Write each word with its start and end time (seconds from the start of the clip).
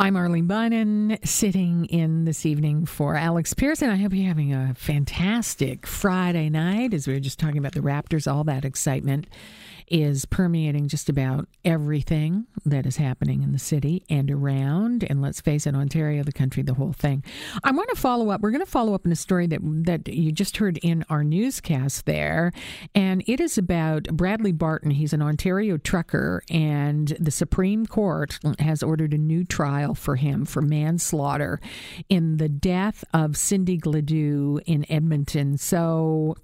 I'm 0.00 0.14
Arlene 0.14 0.46
Bynon, 0.46 1.26
sitting 1.26 1.86
in 1.86 2.24
this 2.24 2.46
evening 2.46 2.86
for 2.86 3.16
Alex 3.16 3.52
Pearson. 3.52 3.90
I 3.90 3.96
hope 3.96 4.12
you're 4.14 4.28
having 4.28 4.54
a 4.54 4.72
fantastic 4.76 5.88
Friday 5.88 6.48
night 6.48 6.94
as 6.94 7.08
we 7.08 7.14
were 7.14 7.18
just 7.18 7.40
talking 7.40 7.58
about 7.58 7.72
the 7.72 7.80
Raptors, 7.80 8.32
all 8.32 8.44
that 8.44 8.64
excitement 8.64 9.26
is 9.90 10.24
permeating 10.24 10.88
just 10.88 11.08
about 11.08 11.48
everything 11.64 12.46
that 12.64 12.86
is 12.86 12.96
happening 12.96 13.42
in 13.42 13.52
the 13.52 13.58
city 13.58 14.04
and 14.08 14.30
around. 14.30 15.04
And 15.04 15.20
let's 15.22 15.40
face 15.40 15.66
it, 15.66 15.74
Ontario, 15.74 16.22
the 16.22 16.32
country, 16.32 16.62
the 16.62 16.74
whole 16.74 16.92
thing. 16.92 17.24
I 17.64 17.70
want 17.70 17.88
to 17.90 17.96
follow 17.96 18.30
up. 18.30 18.40
We're 18.40 18.50
going 18.50 18.64
to 18.64 18.70
follow 18.70 18.94
up 18.94 19.04
in 19.06 19.12
a 19.12 19.16
story 19.16 19.46
that 19.48 19.60
that 19.62 20.08
you 20.08 20.32
just 20.32 20.56
heard 20.58 20.78
in 20.78 21.04
our 21.08 21.24
newscast 21.24 22.06
there, 22.06 22.52
and 22.94 23.22
it 23.26 23.40
is 23.40 23.58
about 23.58 24.04
Bradley 24.04 24.52
Barton. 24.52 24.90
He's 24.90 25.12
an 25.12 25.22
Ontario 25.22 25.76
trucker, 25.76 26.42
and 26.50 27.16
the 27.20 27.30
Supreme 27.30 27.86
Court 27.86 28.38
has 28.58 28.82
ordered 28.82 29.12
a 29.12 29.18
new 29.18 29.44
trial 29.44 29.94
for 29.94 30.16
him 30.16 30.44
for 30.44 30.62
manslaughter 30.62 31.60
in 32.08 32.36
the 32.36 32.48
death 32.48 33.04
of 33.12 33.36
Cindy 33.36 33.78
Gladue 33.78 34.60
in 34.66 34.84
Edmonton. 34.90 35.56
So, 35.58 36.36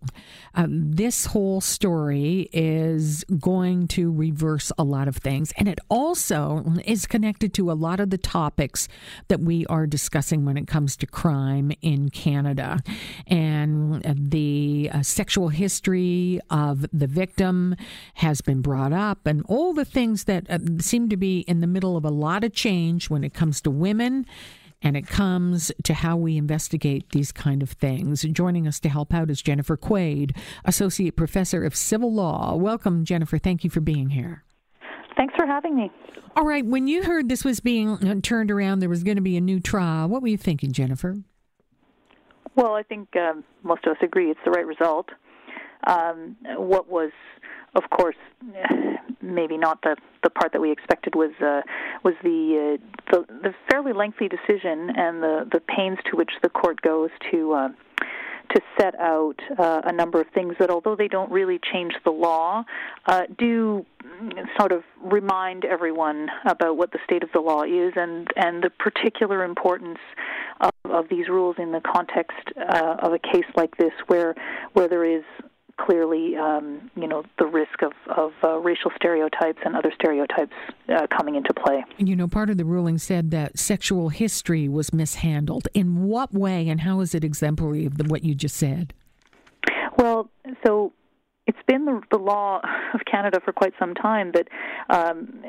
um, 0.55 0.93
this 0.93 1.27
whole 1.27 1.61
story 1.61 2.49
is 2.53 3.25
going 3.39 3.89
to 3.89 4.11
reverse 4.11 4.73
a 4.79 4.85
lot 4.85 5.09
of 5.09 5.17
things. 5.17 5.53
And 5.57 5.69
it 5.69 5.79
also 5.89 6.65
is 6.85 7.07
connected 7.07 7.53
to 7.55 7.71
a 7.71 7.75
lot 7.75 8.01
of 8.01 8.11
the 8.11 8.19
topics 8.19 8.89
that 9.29 9.41
we 9.41 9.67
are 9.67 9.87
discussing 9.87 10.45
when 10.45 10.57
it 10.57 10.67
comes 10.67 10.97
to 10.99 11.07
crime 11.07 11.73
in 11.83 12.09
Canada. 12.11 12.81
And 13.27 14.03
the 14.05 14.91
uh, 14.93 15.03
sexual 15.03 15.49
history 15.49 16.41
of 16.51 16.87
the 16.93 17.07
victim 17.07 17.77
has 18.15 18.41
been 18.41 18.61
brought 18.61 18.93
up, 18.93 19.27
and 19.27 19.45
all 19.49 19.73
the 19.73 19.85
things 19.85 20.25
that 20.25 20.49
uh, 20.51 20.59
seem 20.79 21.09
to 21.09 21.17
be 21.17 21.41
in 21.41 21.61
the 21.61 21.67
middle 21.67 21.97
of 21.97 22.05
a 22.05 22.11
lot 22.11 22.45
of 22.45 22.53
change 22.53 23.11
when 23.11 23.25
it 23.25 23.35
comes 23.35 23.61
to 23.63 23.71
women 23.71 24.27
and 24.85 24.97
it 24.97 25.09
comes 25.09 25.73
to 25.83 25.95
how 25.95 26.15
we 26.17 26.37
investigate 26.37 27.11
these 27.11 27.33
kind 27.33 27.63
of 27.63 27.71
things. 27.71 28.23
Joining 28.23 28.69
us 28.69 28.79
to 28.81 28.91
help 28.91 29.15
out 29.15 29.31
is 29.31 29.41
Jennifer 29.41 29.79
Quaid, 29.79 30.37
Associate 30.67 31.17
Professor 31.17 31.65
of 31.65 31.75
Civil 31.75 32.13
Law. 32.13 32.55
Welcome, 32.55 33.05
Jennifer. 33.07 33.39
Thank 33.39 33.65
you 33.65 33.71
for 33.71 33.81
being 33.81 34.11
here. 34.11 34.45
Thanks 35.17 35.35
for 35.37 35.47
having 35.47 35.75
me. 35.75 35.91
All 36.37 36.45
right. 36.45 36.67
When 36.67 36.87
you 36.87 37.05
heard 37.05 37.29
this 37.29 37.45
was 37.45 37.61
being 37.61 38.21
turned 38.21 38.51
around, 38.51 38.81
there 38.81 38.89
was 38.89 39.03
going 39.03 39.17
to 39.17 39.23
be 39.23 39.37
a 39.37 39.41
new 39.41 39.59
trial. 39.59 40.09
What 40.09 40.21
were 40.21 40.29
you 40.29 40.37
thinking, 40.37 40.73
Jennifer? 40.73 41.17
Well, 42.55 42.75
I 42.75 42.83
think 42.83 43.09
um, 43.17 43.43
most 43.63 43.87
of 43.87 43.93
us 43.93 43.99
agree 44.03 44.31
it's 44.31 44.41
the 44.45 44.51
right 44.51 44.67
result. 44.67 45.09
Um, 45.87 46.37
what 46.57 46.89
was 46.89 47.11
of 47.75 47.91
course, 47.91 48.17
maybe 49.21 49.57
not 49.57 49.81
the 49.83 49.97
the 50.23 50.31
part 50.31 50.53
that 50.53 50.61
we 50.61 50.71
expected 50.71 51.15
was 51.15 51.33
uh, 51.41 51.63
was 52.03 52.15
the, 52.23 52.79
uh, 52.79 53.13
the 53.13 53.27
the 53.43 53.55
fairly 53.71 53.93
lengthy 53.93 54.29
decision 54.29 54.91
and 54.97 55.23
the 55.23 55.49
the 55.51 55.61
pains 55.61 55.99
to 56.11 56.17
which 56.17 56.33
the 56.43 56.49
court 56.49 56.81
goes 56.83 57.11
to. 57.31 57.53
Uh, 57.53 57.69
to 58.55 58.61
set 58.79 58.95
out 59.01 59.37
uh, 59.59 59.81
a 59.85 59.93
number 59.93 60.21
of 60.21 60.27
things 60.35 60.55
that, 60.61 60.71
although 60.71 60.95
they 60.95 61.09
don't 61.09 61.33
really 61.33 61.59
change 61.73 61.95
the 62.05 62.11
law, 62.11 62.63
uh, 63.07 63.23
do 63.39 63.85
sort 64.59 64.71
of 64.71 64.83
remind 65.03 65.65
everyone 65.65 66.29
about 66.45 66.77
what 66.77 66.93
the 66.93 66.99
state 67.05 67.23
of 67.23 67.31
the 67.33 67.41
law 67.41 67.63
is 67.63 67.95
and 67.97 68.29
and 68.37 68.63
the 68.63 68.71
particular 68.71 69.45
importance 69.45 69.99
of, 70.61 70.71
of 70.85 71.09
these 71.09 71.29
rules 71.29 71.57
in 71.59 71.73
the 71.73 71.81
context 71.81 72.37
uh, 72.57 72.97
of 73.01 73.13
a 73.13 73.19
case 73.19 73.47
like 73.57 73.77
this, 73.79 73.93
where 74.07 74.35
where 74.75 74.89
there 74.89 75.05
is 75.05 75.25
clearly, 75.77 76.37
um, 76.37 76.91
you 76.97 77.07
know, 77.07 77.25
the 77.39 77.47
risk 77.47 77.83
of, 77.83 77.93
of 78.17 78.33
uh, 78.43 78.59
racial 78.59 78.91
stereotypes 78.97 79.59
and 79.65 79.77
other 79.77 79.93
stereotypes 79.95 80.53
uh, 80.89 81.07
coming 81.17 81.35
into 81.35 81.53
play. 81.53 81.85
You 81.99 82.17
know, 82.17 82.29
part 82.29 82.51
of 82.51 82.59
the 82.59 82.65
ruling 82.65 82.99
said 82.99 83.31
that 83.33 83.59
sexual 83.59 84.09
history 84.09 84.69
was 84.69 84.93
mishandled. 84.93 85.69
In 85.75 86.05
what 86.05 86.33
way, 86.33 86.69
and 86.69 86.83
how 86.83 87.01
is 87.01 87.15
it 87.15 87.25
exemplary 87.25 87.87
of 87.87 87.99
the, 87.99 88.05
what 88.05 88.25
you 88.25 88.35
just 88.35 88.57
said? 88.57 88.95
Well, 89.99 90.31
so 90.67 90.93
it's 91.47 91.59
been 91.67 91.85
the, 91.85 92.01
the, 92.11 92.19
law 92.19 92.61
of 92.95 93.01
Canada 93.05 93.41
for 93.45 93.53
quite 93.53 93.75
some 93.79 93.95
time 93.95 94.33
that 94.33 94.49
um, 94.89 95.43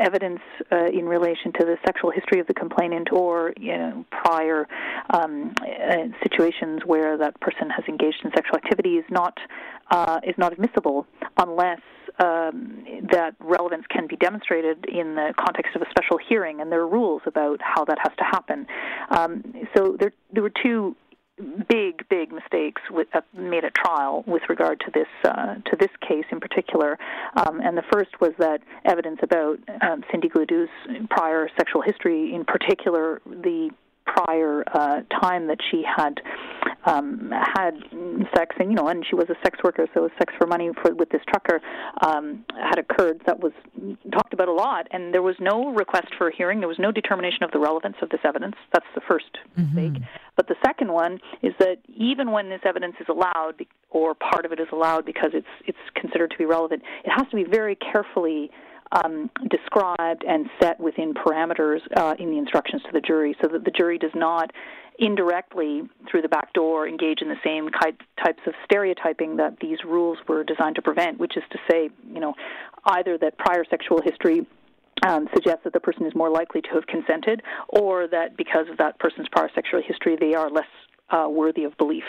evidence 0.00 0.40
uh, 0.72 0.86
in 0.86 1.06
relation 1.06 1.52
to 1.52 1.64
the 1.64 1.76
sexual 1.86 2.10
history 2.10 2.40
of 2.40 2.46
the 2.46 2.54
complainant 2.54 3.12
or 3.12 3.52
you 3.56 3.76
know, 3.76 4.04
prior 4.10 4.66
um, 5.10 5.52
uh, 5.60 6.08
situations 6.22 6.82
where 6.84 7.16
that 7.16 7.38
person 7.40 7.70
has 7.70 7.84
engaged 7.88 8.18
in 8.24 8.30
sexual 8.32 8.56
activity 8.56 8.94
is 8.94 9.04
not 9.10 9.38
uh, 9.90 10.18
is 10.24 10.34
not 10.36 10.52
admissible 10.52 11.06
unless 11.38 11.80
um, 12.18 12.84
that 13.12 13.36
relevance 13.38 13.84
can 13.88 14.08
be 14.08 14.16
demonstrated 14.16 14.84
in 14.86 15.14
the 15.14 15.32
context 15.38 15.76
of 15.76 15.82
a 15.82 15.86
special 15.90 16.18
hearing, 16.28 16.60
and 16.60 16.72
there 16.72 16.80
are 16.80 16.88
rules 16.88 17.22
about 17.26 17.60
how 17.62 17.84
that 17.84 17.98
has 18.02 18.12
to 18.18 18.24
happen. 18.24 18.66
Um, 19.10 19.44
so 19.76 19.96
there, 20.00 20.12
there 20.32 20.42
were 20.42 20.52
two 20.64 20.96
big, 21.68 22.08
big 22.08 22.32
mistakes 22.32 22.82
with, 22.90 23.08
uh, 23.14 23.20
made 23.34 23.64
at 23.64 23.74
trial 23.74 24.24
with 24.26 24.42
regard 24.48 24.80
to 24.80 24.90
this 24.92 25.08
uh, 25.24 25.56
to 25.66 25.76
this 25.78 25.90
case 26.00 26.24
in 26.30 26.40
particular. 26.40 26.98
Um, 27.36 27.60
and 27.60 27.76
the 27.76 27.84
first 27.92 28.20
was 28.20 28.32
that 28.38 28.60
evidence 28.84 29.18
about 29.22 29.58
um, 29.82 30.02
Cindy 30.10 30.28
Gladue's 30.28 30.70
prior 31.10 31.48
sexual 31.56 31.82
history, 31.82 32.34
in 32.34 32.44
particular 32.44 33.20
the 33.26 33.70
prior 34.06 34.64
uh, 34.72 35.00
time 35.20 35.46
that 35.48 35.58
she 35.70 35.82
had 35.84 36.20
um, 36.84 37.32
had 37.32 37.74
sex, 38.34 38.54
and 38.58 38.70
you 38.70 38.76
know, 38.76 38.88
and 38.88 39.04
she 39.08 39.16
was 39.16 39.28
a 39.28 39.34
sex 39.44 39.58
worker, 39.62 39.86
so 39.92 40.08
sex 40.18 40.32
for 40.38 40.46
money 40.46 40.70
for 40.80 40.94
with 40.94 41.10
this 41.10 41.20
trucker 41.28 41.60
um, 42.02 42.44
had 42.54 42.78
occurred. 42.78 43.20
That 43.26 43.40
was 43.40 43.52
talked 44.12 44.32
about 44.32 44.48
a 44.48 44.52
lot, 44.52 44.86
and 44.92 45.12
there 45.12 45.22
was 45.22 45.36
no 45.40 45.72
request 45.72 46.08
for 46.16 46.28
a 46.28 46.34
hearing. 46.34 46.60
There 46.60 46.68
was 46.68 46.78
no 46.78 46.92
determination 46.92 47.42
of 47.42 47.50
the 47.50 47.58
relevance 47.58 47.96
of 48.02 48.10
this 48.10 48.20
evidence. 48.24 48.54
That's 48.72 48.86
the 48.94 49.00
1st 49.00 49.58
mm-hmm. 49.58 49.74
mistake. 49.74 50.02
But 50.36 50.48
the 50.48 50.56
second 50.64 50.92
one 50.92 51.18
is 51.42 51.52
that 51.58 51.78
even 51.96 52.30
when 52.30 52.48
this 52.48 52.60
evidence 52.64 52.94
is 53.00 53.06
allowed, 53.08 53.64
or 53.90 54.14
part 54.14 54.44
of 54.44 54.52
it 54.52 54.60
is 54.60 54.68
allowed 54.72 55.04
because 55.04 55.30
it's 55.34 55.46
it's 55.66 55.78
considered 55.94 56.30
to 56.30 56.38
be 56.38 56.44
relevant, 56.44 56.82
it 57.04 57.10
has 57.10 57.26
to 57.30 57.36
be 57.36 57.44
very 57.44 57.74
carefully 57.76 58.50
um, 58.92 59.30
described 59.48 60.24
and 60.26 60.48
set 60.60 60.78
within 60.80 61.14
parameters 61.14 61.80
uh, 61.96 62.14
in 62.18 62.30
the 62.30 62.38
instructions 62.38 62.82
to 62.82 62.90
the 62.92 63.00
jury 63.00 63.36
so 63.42 63.48
that 63.48 63.64
the 63.64 63.70
jury 63.70 63.98
does 63.98 64.14
not 64.14 64.50
indirectly 64.98 65.82
through 66.10 66.22
the 66.22 66.28
back 66.28 66.52
door 66.54 66.88
engage 66.88 67.20
in 67.20 67.28
the 67.28 67.36
same 67.44 67.68
types 67.68 68.40
of 68.46 68.54
stereotyping 68.64 69.36
that 69.36 69.58
these 69.60 69.78
rules 69.84 70.16
were 70.26 70.42
designed 70.42 70.74
to 70.74 70.80
prevent 70.80 71.18
which 71.18 71.36
is 71.36 71.42
to 71.50 71.58
say 71.70 71.90
you 72.10 72.18
know 72.18 72.32
either 72.86 73.18
that 73.18 73.36
prior 73.36 73.62
sexual 73.68 74.00
history 74.00 74.46
um, 75.04 75.28
suggests 75.34 75.64
that 75.64 75.72
the 75.72 75.80
person 75.80 76.06
is 76.06 76.14
more 76.14 76.30
likely 76.30 76.62
to 76.62 76.68
have 76.70 76.86
consented, 76.86 77.42
or 77.68 78.06
that 78.08 78.36
because 78.36 78.68
of 78.70 78.78
that 78.78 78.98
person's 78.98 79.28
prior 79.30 79.50
sexual 79.54 79.82
history, 79.82 80.16
they 80.18 80.34
are 80.34 80.50
less 80.50 80.64
uh, 81.10 81.26
worthy 81.28 81.64
of 81.64 81.76
belief. 81.76 82.04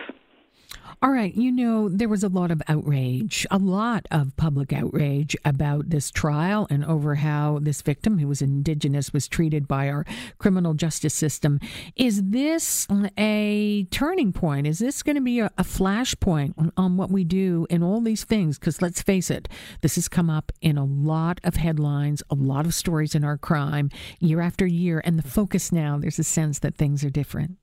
All 0.99 1.11
right. 1.11 1.33
You 1.35 1.51
know, 1.51 1.89
there 1.89 2.09
was 2.09 2.23
a 2.23 2.27
lot 2.27 2.49
of 2.49 2.61
outrage, 2.67 3.45
a 3.51 3.59
lot 3.59 4.07
of 4.09 4.35
public 4.35 4.73
outrage 4.73 5.35
about 5.45 5.91
this 5.91 6.09
trial 6.09 6.65
and 6.71 6.83
over 6.83 7.15
how 7.15 7.59
this 7.61 7.83
victim, 7.83 8.17
who 8.17 8.27
was 8.27 8.41
Indigenous, 8.41 9.13
was 9.13 9.27
treated 9.27 9.67
by 9.67 9.89
our 9.89 10.05
criminal 10.39 10.73
justice 10.73 11.13
system. 11.13 11.59
Is 11.95 12.23
this 12.23 12.87
a 13.15 13.85
turning 13.91 14.33
point? 14.33 14.65
Is 14.65 14.79
this 14.79 15.03
going 15.03 15.17
to 15.17 15.21
be 15.21 15.39
a, 15.39 15.51
a 15.57 15.63
flashpoint 15.63 16.55
on, 16.57 16.71
on 16.75 16.97
what 16.97 17.11
we 17.11 17.23
do 17.23 17.67
in 17.69 17.83
all 17.83 18.01
these 18.01 18.23
things? 18.23 18.57
Because 18.57 18.81
let's 18.81 19.03
face 19.03 19.29
it, 19.29 19.47
this 19.81 19.95
has 19.95 20.07
come 20.07 20.31
up 20.31 20.51
in 20.61 20.79
a 20.79 20.85
lot 20.85 21.39
of 21.43 21.57
headlines, 21.57 22.23
a 22.31 22.35
lot 22.35 22.65
of 22.65 22.73
stories 22.73 23.13
in 23.13 23.23
our 23.23 23.37
crime 23.37 23.91
year 24.19 24.41
after 24.41 24.65
year. 24.65 25.03
And 25.05 25.19
the 25.19 25.29
focus 25.29 25.71
now, 25.71 25.99
there's 25.99 26.17
a 26.17 26.23
sense 26.23 26.57
that 26.59 26.75
things 26.75 27.03
are 27.03 27.11
different. 27.11 27.57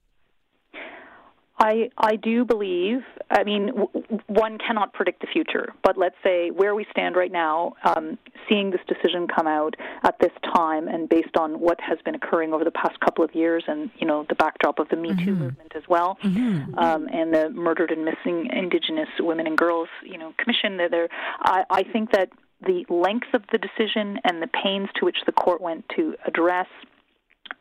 I 1.57 1.89
I 1.97 2.17
do 2.17 2.43
believe. 2.43 2.99
I 3.29 3.43
mean, 3.43 3.67
w- 3.67 4.03
one 4.27 4.57
cannot 4.57 4.93
predict 4.93 5.21
the 5.21 5.27
future, 5.27 5.73
but 5.83 5.97
let's 5.97 6.15
say 6.23 6.51
where 6.51 6.75
we 6.75 6.85
stand 6.91 7.15
right 7.15 7.31
now, 7.31 7.75
um, 7.83 8.17
seeing 8.49 8.71
this 8.71 8.81
decision 8.87 9.27
come 9.27 9.47
out 9.47 9.75
at 10.03 10.19
this 10.19 10.31
time, 10.53 10.87
and 10.87 11.07
based 11.07 11.37
on 11.37 11.59
what 11.59 11.79
has 11.79 11.97
been 12.03 12.15
occurring 12.15 12.53
over 12.53 12.63
the 12.63 12.71
past 12.71 12.99
couple 12.99 13.23
of 13.23 13.33
years, 13.33 13.63
and 13.67 13.89
you 13.97 14.05
know 14.05 14.25
the 14.27 14.35
backdrop 14.35 14.79
of 14.79 14.89
the 14.89 14.97
Me 14.97 15.09
Too 15.09 15.15
mm-hmm. 15.15 15.43
movement 15.43 15.71
as 15.75 15.83
well, 15.87 16.17
mm-hmm. 16.23 16.77
um, 16.77 17.07
and 17.11 17.33
the 17.33 17.49
murdered 17.49 17.91
and 17.91 18.03
missing 18.03 18.49
Indigenous 18.51 19.09
women 19.19 19.47
and 19.47 19.57
girls, 19.57 19.87
you 20.03 20.17
know, 20.17 20.33
commission. 20.37 20.77
There, 20.77 21.07
I, 21.39 21.63
I 21.69 21.83
think 21.83 22.11
that 22.11 22.29
the 22.65 22.85
length 22.89 23.33
of 23.33 23.43
the 23.51 23.57
decision 23.57 24.19
and 24.23 24.41
the 24.41 24.47
pains 24.47 24.89
to 24.95 25.05
which 25.05 25.17
the 25.25 25.31
court 25.31 25.61
went 25.61 25.85
to 25.95 26.15
address 26.25 26.67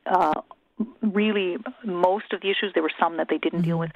uh, 0.07 0.41
really 1.03 1.57
most 1.85 2.33
of 2.33 2.41
the 2.41 2.51
issues. 2.51 2.73
There 2.75 2.83
were 2.83 2.93
some 2.99 3.17
that 3.19 3.29
they 3.29 3.39
didn't 3.39 3.61
mm-hmm. 3.61 3.69
deal 3.69 3.79
with 3.79 3.91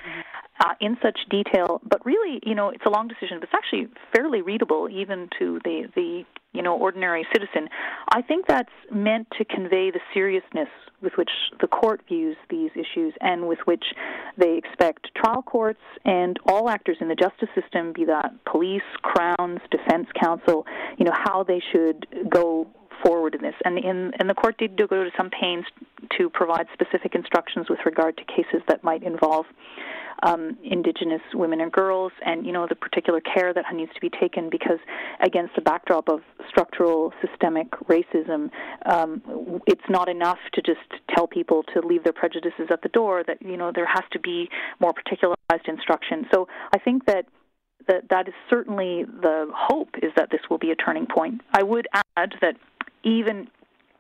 uh, 0.61 0.75
in 0.81 0.97
such 1.03 1.19
detail, 1.31 1.81
but 1.89 2.05
really, 2.05 2.41
you 2.45 2.55
know, 2.55 2.71
it's 2.71 2.85
a 2.87 2.91
long 2.91 3.09
decision, 3.09 3.39
but 3.41 3.45
it's 3.45 3.55
actually 3.55 3.89
fairly 4.15 4.43
readable 4.43 4.89
even 4.91 5.29
to 5.39 5.61
the 5.65 5.89
the 5.95 6.25
you 6.53 6.63
know 6.63 6.77
ordinary 6.77 7.27
citizen. 7.33 7.69
I 8.13 8.23
think 8.23 8.47
that's 8.47 8.73
meant 8.93 9.29
to 9.39 9.45
convey 9.45 9.91
the 9.91 10.01
seriousness 10.15 10.69
with 11.01 11.13
which 11.17 11.31
the 11.61 11.69
court 11.69 12.01
views 12.09 12.37
these 12.51 12.71
issues 12.75 13.15
and 13.21 13.47
with 13.47 13.61
which 13.67 13.85
they 14.37 14.57
expect 14.57 15.15
trial 15.15 15.43
courts 15.43 15.81
and 16.05 16.39
all 16.47 16.69
actors 16.69 16.97
in 17.01 17.09
the 17.09 17.15
justice 17.15 17.49
system, 17.55 17.93
be 17.93 18.05
that 18.05 18.33
police, 18.45 18.83
crowns, 19.03 19.61
defense 19.71 20.09
counsel, 20.21 20.67
you 20.99 21.05
know, 21.05 21.15
how 21.15 21.45
they 21.45 21.63
should 21.73 22.07
go 22.29 22.67
forward 23.05 23.35
in 23.35 23.43
this. 23.43 23.55
And 23.65 23.79
in 23.79 24.13
and 24.19 24.29
the 24.29 24.35
court 24.35 24.59
did 24.59 24.77
go 24.77 24.87
to 24.87 25.11
some 25.17 25.31
pains 25.31 25.65
to 26.19 26.31
provide 26.31 26.67
specific 26.73 27.15
instructions 27.15 27.69
with 27.69 27.81
regard 27.85 28.17
to 28.17 28.25
cases 28.25 28.63
that 28.69 28.83
might 28.85 29.03
involve 29.03 29.47
um, 30.23 30.59
Indigenous 30.65 31.21
women 31.35 31.61
and 31.61 31.71
girls, 31.71 32.13
and 32.25 32.45
you 32.45 32.53
know 32.53 32.67
the 32.69 32.75
particular 32.75 33.21
care 33.21 33.55
that 33.55 33.65
needs 33.73 33.93
to 33.95 34.01
be 34.01 34.11
taken 34.11 34.51
because 34.51 34.79
against 35.21 35.55
the 35.55 35.61
backdrop 35.61 36.09
of 36.09 36.21
structural 36.49 37.13
systemic 37.25 37.71
racism, 37.89 38.51
um, 38.87 39.23
it's 39.67 39.89
not 39.89 40.09
enough 40.09 40.39
to 40.55 40.63
just 40.63 40.81
tell 41.15 41.27
people 41.27 41.63
to 41.75 41.87
leave 41.87 42.03
their 42.05 42.13
prejudices 42.13 42.69
at 42.71 42.83
the 42.83 42.89
door. 42.89 43.23
That 43.27 43.41
you 43.41 43.57
know 43.57 43.71
there 43.73 43.87
has 43.87 44.05
to 44.13 44.19
be 44.19 44.49
more 44.81 44.93
particularized 44.93 45.69
instruction. 45.69 46.27
So 46.33 46.49
I 46.75 46.79
think 46.79 47.07
that 47.07 47.27
that 47.87 48.09
that 48.11 48.29
is 48.29 48.35
certainly 48.51 49.05
the 49.05 49.51
hope 49.55 49.91
is 50.03 50.13
that 50.17 50.31
this 50.31 50.41
will 50.51 50.59
be 50.59 50.71
a 50.71 50.77
turning 50.77 51.07
point. 51.07 51.43
I 51.53 51.63
would 51.63 51.87
add 52.17 52.35
that 52.41 52.57
even 53.09 53.49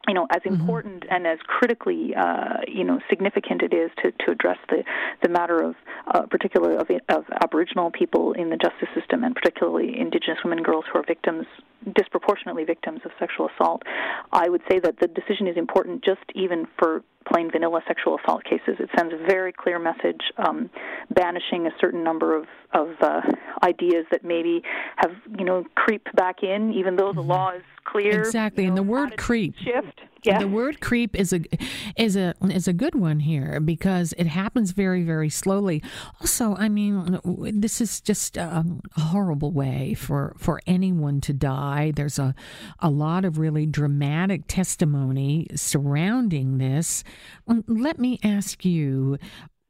you 0.08 0.14
know, 0.14 0.26
as 0.30 0.42
mm-hmm. 0.42 0.58
important 0.58 1.02
mm-hmm. 1.02 1.14
and 1.14 1.26
as 1.26 1.38
critically, 1.46 2.14
uh, 2.16 2.58
you 2.66 2.82
know, 2.82 2.98
significant 3.10 3.62
it 3.62 3.74
is 3.74 3.90
to, 4.02 4.10
to 4.24 4.32
address 4.32 4.56
the, 4.70 4.82
the 5.22 5.28
matter 5.28 5.62
of, 5.62 5.74
uh, 6.12 6.22
particularly 6.22 6.76
of, 6.76 6.88
of 7.14 7.24
Aboriginal 7.42 7.90
people 7.90 8.32
in 8.32 8.48
the 8.48 8.56
justice 8.56 8.88
system, 8.98 9.22
and 9.22 9.34
particularly 9.34 9.98
Indigenous 9.98 10.38
women 10.42 10.58
and 10.58 10.66
girls 10.66 10.86
who 10.90 10.98
are 10.98 11.04
victims, 11.06 11.46
disproportionately 11.94 12.64
victims 12.64 13.00
of 13.04 13.10
sexual 13.18 13.50
assault. 13.54 13.82
I 14.32 14.48
would 14.48 14.62
say 14.70 14.80
that 14.80 14.98
the 14.98 15.08
decision 15.08 15.46
is 15.46 15.58
important 15.58 16.02
just 16.02 16.24
even 16.34 16.66
for 16.78 17.02
plain 17.30 17.50
vanilla 17.50 17.82
sexual 17.86 18.18
assault 18.24 18.42
cases. 18.44 18.76
It 18.80 18.88
sends 18.96 19.12
a 19.12 19.18
very 19.18 19.52
clear 19.52 19.78
message, 19.78 20.20
um, 20.38 20.70
banishing 21.10 21.66
a 21.66 21.70
certain 21.78 22.02
number 22.02 22.34
of 22.34 22.46
of 22.72 22.88
uh, 23.00 23.20
ideas 23.62 24.06
that 24.10 24.24
maybe 24.24 24.62
have 24.96 25.12
you 25.38 25.44
know 25.44 25.64
creeped 25.74 26.14
back 26.16 26.42
in, 26.42 26.72
even 26.72 26.96
though 26.96 27.12
the 27.12 27.20
mm-hmm. 27.20 27.30
law 27.30 27.50
is 27.52 27.62
clear. 27.90 28.20
Exactly, 28.20 28.64
you 28.64 28.70
know, 28.70 28.76
and 28.76 28.78
the 28.78 28.90
word 28.90 29.16
creep 29.16 29.54
shift. 29.56 30.00
Yeah. 30.24 30.40
The 30.40 30.48
word 30.48 30.80
creep 30.80 31.14
is 31.14 31.32
a 31.32 31.40
is 31.96 32.16
a 32.16 32.34
is 32.42 32.66
a 32.66 32.72
good 32.72 32.94
one 32.94 33.20
here 33.20 33.60
because 33.60 34.12
it 34.18 34.26
happens 34.26 34.72
very 34.72 35.02
very 35.02 35.30
slowly. 35.30 35.82
Also, 36.20 36.56
I 36.56 36.68
mean, 36.68 37.20
this 37.54 37.80
is 37.80 38.00
just 38.00 38.36
a, 38.36 38.64
a 38.96 39.00
horrible 39.00 39.52
way 39.52 39.94
for 39.94 40.34
for 40.38 40.60
anyone 40.66 41.20
to 41.22 41.32
die. 41.32 41.92
There's 41.94 42.18
a 42.18 42.34
a 42.80 42.90
lot 42.90 43.24
of 43.24 43.38
really 43.38 43.64
dramatic 43.64 44.42
testimony 44.48 45.46
surrounding 45.54 46.58
this. 46.58 47.04
Let 47.46 47.98
me 47.98 48.18
ask 48.22 48.64
you 48.64 49.18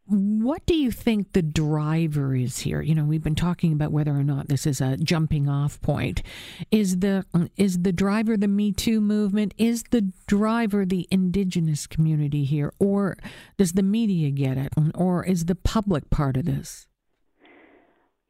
what 0.08 0.64
do 0.64 0.74
you 0.74 0.90
think 0.90 1.32
the 1.32 1.42
driver 1.42 2.34
is 2.34 2.60
here? 2.60 2.80
You 2.80 2.94
know, 2.94 3.04
we've 3.04 3.22
been 3.22 3.34
talking 3.34 3.72
about 3.72 3.92
whether 3.92 4.12
or 4.12 4.24
not 4.24 4.48
this 4.48 4.66
is 4.66 4.80
a 4.80 4.96
jumping 4.96 5.48
off 5.48 5.80
point. 5.82 6.22
Is 6.70 7.00
the 7.00 7.26
is 7.58 7.82
the 7.82 7.92
driver 7.92 8.36
the 8.36 8.48
Me 8.48 8.72
Too 8.72 9.02
movement? 9.02 9.52
Is 9.58 9.84
the 9.90 10.10
driver 10.26 10.86
the 10.86 11.06
indigenous 11.10 11.86
community 11.86 12.44
here, 12.44 12.72
or 12.78 13.18
does 13.58 13.72
the 13.72 13.82
media 13.82 14.30
get 14.30 14.56
it, 14.56 14.72
or 14.94 15.24
is 15.24 15.44
the 15.44 15.54
public 15.54 16.08
part 16.08 16.38
of 16.38 16.46
this? 16.46 16.86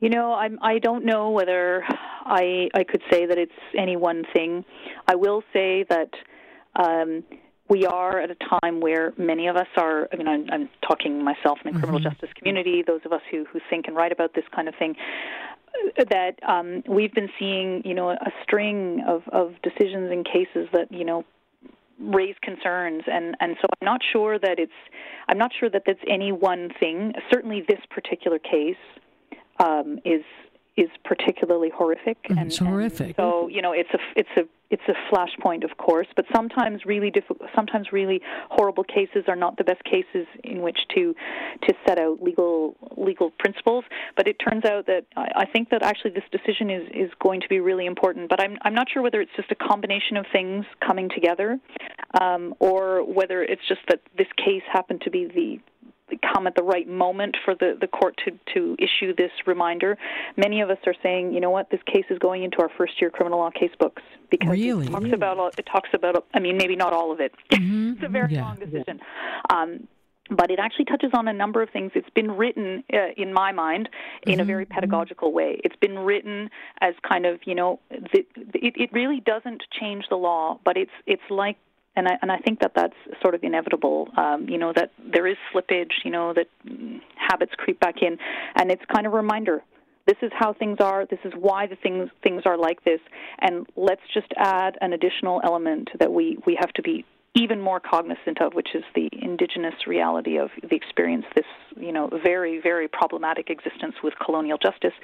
You 0.01 0.11
know, 0.11 0.33
I'm 0.33 0.59
I 0.61 0.81
don't 0.81 1.05
know 1.05 1.31
whether 1.31 1.85
I 1.89 2.69
I 2.75 2.83
could 2.83 3.03
say 3.11 3.27
that 3.27 3.39
it's 3.39 3.53
any 3.77 3.97
one 3.97 4.25
thing. 4.35 4.65
I 5.07 5.15
will 5.15 5.45
say 5.53 5.85
that 5.89 6.11
um, 6.75 7.23
we 7.69 7.87
are 7.87 8.19
at 8.19 8.31
a 8.31 8.37
time 8.61 8.81
where 8.81 9.13
many 9.19 9.47
of 9.47 9.57
us 9.57 9.67
are, 9.77 10.09
I 10.13 10.17
mean, 10.17 10.29
I'm, 10.29 10.47
I'm 10.51 10.69
talking 10.87 11.23
myself 11.23 11.59
in 11.65 11.73
the 11.73 11.79
criminal 11.79 12.01
mm-hmm. 12.01 12.09
justice 12.11 12.31
community, 12.35 12.83
those 12.87 13.01
of 13.05 13.13
us 13.13 13.21
who, 13.31 13.45
who 13.45 13.61
think 13.69 13.87
and 13.87 13.97
write 13.97 14.13
about 14.13 14.35
this 14.35 14.45
kind 14.55 14.69
of 14.69 14.75
thing, 14.77 14.97
that 15.97 16.39
um, 16.49 16.83
we've 16.89 17.13
been 17.13 17.29
seeing, 17.39 17.83
you 17.85 17.95
know, 17.95 18.11
a 18.11 18.33
string 18.43 19.05
of, 19.07 19.23
of 19.33 19.55
decisions 19.63 20.11
and 20.11 20.25
cases 20.25 20.69
that, 20.73 20.91
you 20.91 21.05
know, 21.05 21.25
raise 22.01 22.37
concerns 22.43 23.03
and 23.09 23.35
and 23.41 23.57
so 23.61 23.67
I'm 23.81 23.85
not 23.85 24.01
sure 24.13 24.39
that 24.39 24.61
it's 24.61 24.71
I'm 25.29 25.37
not 25.37 25.51
sure 25.59 25.69
that 25.69 25.83
that's 25.85 25.99
any 26.09 26.31
one 26.31 26.71
thing 26.79 27.13
certainly 27.29 27.65
this 27.69 27.81
particular 27.91 28.39
case 28.39 28.77
um, 29.59 29.99
is 30.05 30.23
is 30.79 30.91
particularly 31.05 31.71
horrific 31.75 32.23
mm, 32.25 32.39
and, 32.39 32.47
it's 32.47 32.59
horrific 32.59 33.07
and 33.07 33.17
so 33.17 33.49
you 33.49 33.61
know 33.61 33.73
it's 33.73 33.91
a 33.93 33.99
it's 34.17 34.29
a 34.37 34.43
it's 34.71 34.83
a 34.89 34.95
flashpoint, 35.11 35.65
of 35.65 35.79
course, 35.79 36.07
but 36.15 36.27
sometimes 36.35 36.85
really 36.85 37.11
difficult, 37.11 37.49
sometimes 37.55 37.91
really 37.91 38.21
horrible 38.51 38.85
cases 38.85 39.25
are 39.27 39.37
not 39.37 39.57
the 39.57 39.65
best 39.65 39.83
cases 39.85 40.27
in 40.45 40.61
which 40.61 40.79
to 40.95 41.15
to 41.67 41.75
set 41.87 41.99
out 41.99 42.23
legal 42.23 42.77
legal 42.97 43.31
principles. 43.39 43.85
But 44.17 44.29
it 44.29 44.37
turns 44.37 44.65
out 44.65 44.87
that 44.87 45.07
I, 45.17 45.29
I 45.37 45.47
think 45.47 45.71
that 45.71 45.83
actually 45.83 46.11
this 46.11 46.25
decision 46.31 46.71
is 46.71 46.83
is 46.93 47.11
going 47.21 47.41
to 47.41 47.49
be 47.49 47.61
really 47.61 47.87
important. 47.87 48.29
But 48.29 48.43
I'm 48.43 48.59
I'm 48.63 48.75
not 48.75 48.89
sure 48.93 49.03
whether 49.03 49.21
it's 49.21 49.35
just 49.37 49.51
a 49.51 49.55
combination 49.55 50.17
of 50.17 50.27
things 50.31 50.67
coming 50.87 51.09
together, 51.09 51.59
um, 52.21 52.55
or 52.59 53.03
whether 53.05 53.43
it's 53.43 53.67
just 53.67 53.81
that 53.89 54.01
this 54.19 54.29
case 54.37 54.63
happened 54.71 55.01
to 55.03 55.11
be 55.11 55.27
the 55.27 55.61
come 56.35 56.47
at 56.47 56.55
the 56.55 56.63
right 56.63 56.89
moment 56.89 57.37
for 57.45 57.55
the, 57.55 57.77
the 57.81 57.87
court 57.87 58.19
to, 58.25 58.39
to 58.55 58.77
issue 58.79 59.15
this 59.15 59.31
reminder. 59.47 59.97
Many 60.37 60.61
of 60.61 60.71
us 60.71 60.79
are 60.87 60.95
saying, 61.03 61.33
you 61.33 61.41
know 61.41 61.51
what, 61.51 61.71
this 61.71 61.81
case 61.87 62.05
is 62.11 62.19
going 62.19 62.43
into 62.43 62.59
our 62.61 62.71
first 62.77 63.01
year 63.01 63.11
criminal 63.11 63.39
law 63.39 63.51
case 63.51 63.71
books 63.79 64.03
because 64.31 64.51
really? 64.51 64.87
it 64.87 64.91
talks 64.91 65.13
about 65.13 65.59
it 65.59 65.67
talks 65.71 65.89
about 65.95 66.27
I 66.35 66.41
mean 66.41 66.57
maybe 66.57 66.77
not 66.77 66.93
all 66.93 67.13
of 67.13 67.21
it. 67.21 67.33
Mm-hmm. 67.59 67.95
it's 67.95 68.05
a 68.05 68.09
very 68.09 68.35
yeah. 68.35 68.43
long 68.43 68.57
decision. 68.57 69.01
Um, 69.51 69.89
but 70.31 70.51
it 70.51 70.59
actually 70.59 70.85
touches 70.85 71.11
on 71.13 71.27
a 71.27 71.33
number 71.33 71.63
of 71.63 71.71
things. 71.71 71.93
It's 71.95 72.11
been 72.11 72.31
written, 72.31 72.85
uh, 72.93 73.13
in 73.17 73.33
my 73.33 73.53
mind, 73.53 73.89
in 74.25 74.35
mm-hmm. 74.35 74.41
a 74.41 74.45
very 74.45 74.67
pedagogical 74.67 75.33
way. 75.33 75.61
It's 75.65 75.77
been 75.77 75.99
written 75.99 76.51
as 76.81 76.95
kind 77.09 77.27
of, 77.27 77.41
you 77.47 77.55
know, 77.55 77.81
the, 77.91 78.27
it, 78.55 78.75
it 78.77 78.93
really 78.93 79.21
doesn't 79.21 79.63
change 79.81 80.05
the 80.09 80.17
law, 80.17 80.61
but 80.65 80.77
it's 80.77 80.93
it's 81.07 81.23
like 81.31 81.57
and 81.99 82.09
I 82.09 82.13
and 82.23 82.33
I 82.33 82.39
think 82.39 82.61
that 82.61 82.73
that's 82.75 82.97
sort 83.21 83.35
of 83.35 83.43
inevitable. 83.43 84.09
Um, 84.17 84.49
you 84.49 84.57
know 84.57 84.73
that 84.75 84.93
there 85.13 85.27
is 85.27 85.37
slippage. 85.53 85.93
You 86.05 86.13
know 86.13 86.33
that 86.33 86.47
habits 87.17 87.53
creep 87.57 87.81
back 87.81 87.97
in, 88.01 88.17
and 88.57 88.71
it's 88.71 88.83
kind 88.95 89.07
of 89.07 89.13
a 89.13 89.17
reminder. 89.17 89.63
This 90.07 90.17
is 90.23 90.31
how 90.35 90.55
things 90.55 90.79
are. 90.81 91.05
This 91.05 91.19
is 91.25 91.33
why 91.37 91.67
the 91.67 91.77
things 91.77 92.09
things 92.23 92.43
are 92.47 92.57
like 92.57 92.83
this. 92.85 93.01
And 93.41 93.67
let's 93.77 94.01
just 94.15 94.33
add 94.37 94.79
an 94.81 94.93
additional 94.93 95.41
element 95.45 95.91
that 95.99 96.13
we 96.13 96.39
we 96.47 96.57
have 96.59 96.73
to 96.75 96.83
be 96.83 97.05
even 97.39 97.61
more 97.61 97.81
cognizant 97.81 98.41
of, 98.41 98.55
which 98.55 98.75
is 98.75 98.83
the 98.95 99.09
indigenous 99.13 99.87
reality 99.87 100.39
of 100.39 100.51
the 100.69 100.75
experience, 100.75 101.25
this 101.35 101.45
you 101.77 101.93
know 101.93 102.09
very 102.25 102.61
very 102.61 102.89
problematic 102.89 103.51
existence 103.51 103.95
with 104.03 104.15
colonial 104.25 104.59
justice, 104.59 104.95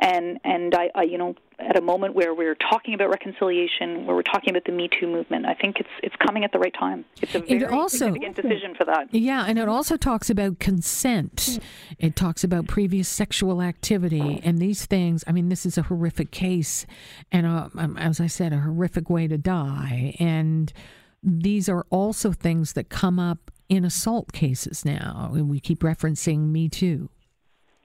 and 0.00 0.38
and 0.44 0.74
I, 0.74 0.90
I 0.94 1.02
you 1.02 1.18
know 1.18 1.34
at 1.58 1.76
a 1.76 1.80
moment 1.80 2.14
where 2.14 2.34
we're 2.34 2.54
talking 2.54 2.94
about 2.94 3.10
reconciliation, 3.10 4.06
where 4.06 4.16
we're 4.16 4.22
talking 4.22 4.50
about 4.50 4.64
the 4.64 4.72
Me 4.72 4.88
Too 4.88 5.06
movement, 5.06 5.46
I 5.46 5.54
think 5.54 5.76
it's 5.78 5.90
it's 6.02 6.14
coming 6.24 6.44
at 6.44 6.52
the 6.52 6.58
right 6.58 6.74
time. 6.78 7.04
It's 7.20 7.34
a 7.34 7.40
very 7.40 7.64
also, 7.66 7.96
significant 7.96 8.36
decision 8.36 8.74
for 8.76 8.84
that. 8.84 9.12
Yeah, 9.12 9.44
and 9.46 9.58
it 9.58 9.68
also 9.68 9.96
talks 9.96 10.30
about 10.30 10.58
consent. 10.58 11.58
It 11.98 12.16
talks 12.16 12.44
about 12.44 12.68
previous 12.68 13.08
sexual 13.08 13.60
activity 13.60 14.40
and 14.44 14.58
these 14.58 14.86
things. 14.86 15.24
I 15.26 15.32
mean, 15.32 15.48
this 15.48 15.66
is 15.66 15.76
a 15.76 15.82
horrific 15.82 16.30
case, 16.30 16.86
and 17.32 17.46
a, 17.46 17.70
um, 17.76 17.96
as 17.98 18.20
I 18.20 18.26
said, 18.28 18.52
a 18.52 18.58
horrific 18.58 19.10
way 19.10 19.26
to 19.26 19.36
die, 19.36 20.16
and 20.18 20.72
these 21.22 21.68
are 21.68 21.86
also 21.90 22.32
things 22.32 22.72
that 22.74 22.88
come 22.88 23.18
up 23.18 23.50
in 23.68 23.84
assault 23.84 24.32
cases 24.32 24.84
now. 24.84 25.30
And 25.34 25.48
we 25.48 25.60
keep 25.60 25.80
referencing 25.80 26.48
Me 26.48 26.68
Too. 26.68 27.08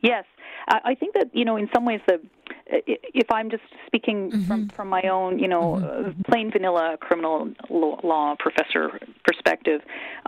Yes. 0.02 0.26
I 0.68 0.96
think 0.96 1.14
that, 1.14 1.30
you 1.32 1.46
know, 1.46 1.58
in 1.58 1.70
some 1.74 1.86
ways, 1.86 2.02
the 2.08 2.20
if 2.68 3.30
I'm 3.32 3.50
just 3.52 3.64
speaking 3.86 4.32
mm-hmm. 4.32 4.44
from 4.46 4.70
from 4.70 4.90
my 4.90 5.04
own, 5.04 5.38
you 5.38 5.48
know, 5.48 5.76
mm-hmm. 5.76 6.10
uh, 6.10 6.14
plain 6.28 6.52
vanilla 6.52 6.98
criminal 7.00 7.50
law 7.70 8.36
professor 8.40 9.00
perspective, 9.24 9.82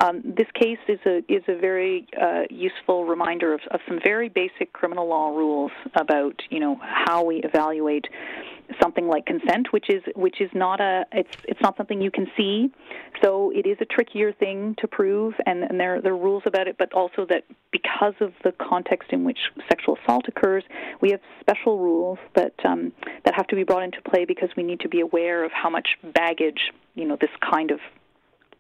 um, 0.04 0.22
this 0.24 0.48
case 0.54 0.78
is 0.88 1.00
a 1.06 1.18
is 1.28 1.44
a 1.48 1.58
very 1.60 2.08
uh, 2.22 2.44
useful 2.50 3.06
reminder 3.06 3.54
of, 3.54 3.62
of 3.72 3.80
some 3.88 4.00
very 4.04 4.30
basic 4.30 4.72
criminal 4.74 5.08
law 5.08 5.30
rules 5.30 5.72
about 5.96 6.40
you 6.50 6.60
know 6.60 6.80
how 6.82 7.24
we 7.24 7.38
evaluate 7.38 8.06
something 8.82 9.08
like 9.08 9.26
consent, 9.26 9.72
which 9.72 9.90
is 9.90 10.04
which 10.16 10.42
is 10.42 10.50
not 10.54 10.80
a 10.80 11.06
it's 11.12 11.36
it's 11.46 11.62
not 11.62 11.78
something 11.78 12.02
you 12.02 12.12
can 12.12 12.28
see, 12.36 12.72
so 13.24 13.52
it 13.56 13.66
is 13.66 13.78
a 13.82 13.86
trickier 13.86 14.34
thing 14.34 14.76
to 14.80 14.88
prove, 14.88 15.34
and, 15.46 15.64
and 15.64 15.80
there 15.80 16.02
there 16.02 16.14
are 16.14 16.18
rules 16.18 16.44
about 16.46 16.68
it, 16.68 16.78
but 16.78 16.92
also 16.94 17.26
that 17.30 17.44
because 17.72 18.14
of 18.22 18.34
the 18.44 18.52
context 18.54 19.12
in 19.12 19.24
which 19.24 19.40
sexual 19.70 19.98
assault 20.04 20.26
occurs, 20.28 20.64
we 21.02 21.12
have 21.12 21.22
special 21.40 21.80
rules 21.80 22.20
that 22.36 22.54
um, 22.66 22.92
that 23.26 23.34
have 23.36 23.48
to 23.48 23.56
be 23.56 23.64
brought 23.64 23.84
into 23.84 24.02
play 24.02 24.26
because 24.26 24.50
we 24.58 24.64
need 24.64 24.80
to 24.82 24.90
be 24.90 25.02
aware 25.02 25.44
of 25.44 25.52
how 25.52 25.70
much 25.70 25.90
baggage 26.14 26.72
you 26.96 27.06
know 27.06 27.18
this 27.20 27.32
kind 27.52 27.72
of 27.72 27.80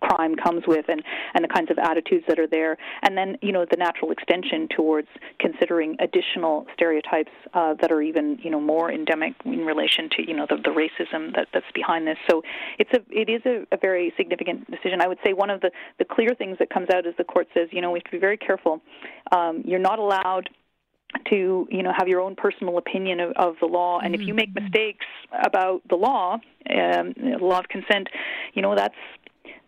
crime 0.01 0.35
comes 0.35 0.63
with 0.67 0.85
and, 0.89 1.03
and 1.33 1.43
the 1.43 1.47
kinds 1.47 1.71
of 1.71 1.77
attitudes 1.77 2.25
that 2.27 2.39
are 2.39 2.47
there. 2.47 2.77
And 3.03 3.17
then, 3.17 3.37
you 3.41 3.51
know, 3.51 3.65
the 3.69 3.77
natural 3.77 4.11
extension 4.11 4.67
towards 4.75 5.07
considering 5.39 5.95
additional 5.99 6.65
stereotypes 6.73 7.31
uh, 7.53 7.75
that 7.81 7.91
are 7.91 8.01
even, 8.01 8.39
you 8.41 8.49
know, 8.49 8.59
more 8.59 8.91
endemic 8.91 9.33
in 9.45 9.65
relation 9.65 10.09
to, 10.17 10.27
you 10.27 10.35
know, 10.35 10.45
the, 10.49 10.57
the 10.57 10.69
racism 10.69 11.35
that, 11.35 11.47
that's 11.53 11.65
behind 11.73 12.07
this. 12.07 12.17
So 12.29 12.43
it's 12.79 12.91
a, 12.93 13.01
it 13.09 13.29
is 13.29 13.41
a, 13.45 13.65
a 13.71 13.77
very 13.77 14.13
significant 14.17 14.69
decision. 14.69 15.01
I 15.01 15.07
would 15.07 15.19
say 15.25 15.33
one 15.33 15.49
of 15.49 15.61
the, 15.61 15.71
the 15.99 16.05
clear 16.05 16.29
things 16.37 16.57
that 16.59 16.69
comes 16.69 16.89
out 16.93 17.05
is 17.05 17.13
the 17.17 17.23
court 17.23 17.47
says, 17.53 17.69
you 17.71 17.81
know, 17.81 17.91
we 17.91 17.99
have 17.99 18.05
to 18.05 18.11
be 18.11 18.19
very 18.19 18.37
careful. 18.37 18.81
Um, 19.31 19.63
you're 19.65 19.79
not 19.79 19.99
allowed 19.99 20.49
to 21.29 21.67
you 21.69 21.83
know 21.83 21.91
have 21.97 22.07
your 22.07 22.19
own 22.19 22.35
personal 22.35 22.77
opinion 22.77 23.19
of, 23.19 23.31
of 23.37 23.55
the 23.61 23.65
law 23.65 23.99
and 23.99 24.13
if 24.13 24.21
you 24.21 24.33
make 24.33 24.53
mm-hmm. 24.53 24.65
mistakes 24.65 25.05
about 25.43 25.81
the 25.89 25.95
law 25.95 26.33
um, 26.69 27.13
the 27.15 27.37
law 27.39 27.59
of 27.59 27.67
consent 27.69 28.09
you 28.53 28.61
know 28.61 28.75
that's 28.75 28.95